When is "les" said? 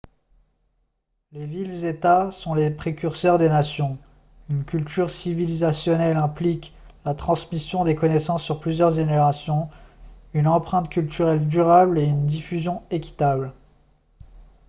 1.31-1.45, 2.55-2.71